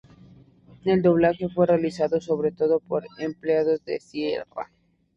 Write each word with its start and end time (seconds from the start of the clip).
El 0.83 1.03
doblaje 1.03 1.47
fue 1.47 1.67
realizado 1.67 2.19
sobre 2.19 2.51
todo 2.51 2.79
por 2.79 3.03
empleados 3.19 3.85
de 3.85 3.99
Sierra. 3.99 4.71